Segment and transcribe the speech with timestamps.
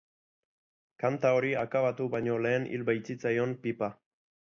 [1.03, 3.91] Kanta hori akabatu baino lehen hil baitzitzaion pipa.